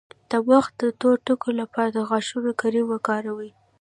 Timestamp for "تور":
0.99-1.15